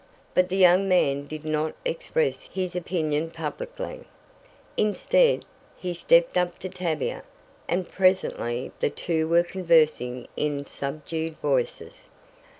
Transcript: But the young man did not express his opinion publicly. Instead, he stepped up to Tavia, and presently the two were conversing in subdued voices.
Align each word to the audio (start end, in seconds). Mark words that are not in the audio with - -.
But 0.33 0.49
the 0.49 0.57
young 0.57 0.89
man 0.89 1.27
did 1.27 1.45
not 1.45 1.75
express 1.85 2.49
his 2.51 2.75
opinion 2.75 3.29
publicly. 3.29 4.05
Instead, 4.75 5.45
he 5.77 5.93
stepped 5.93 6.39
up 6.39 6.57
to 6.57 6.69
Tavia, 6.69 7.21
and 7.67 7.87
presently 7.87 8.71
the 8.79 8.89
two 8.89 9.27
were 9.27 9.43
conversing 9.43 10.27
in 10.35 10.65
subdued 10.65 11.37
voices. 11.37 12.09